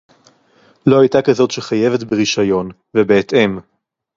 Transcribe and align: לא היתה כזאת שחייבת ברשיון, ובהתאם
לא 0.85 1.01
היתה 1.01 1.21
כזאת 1.21 1.51
שחייבת 1.51 2.03
ברשיון, 2.03 2.69
ובהתאם 2.97 3.57